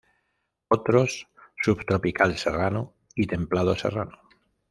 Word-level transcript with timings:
Otros: 0.67 1.27
subtropical 1.61 2.35
serrano 2.35 2.95
y 3.13 3.27
templado 3.27 3.75
serrano. 3.75 4.17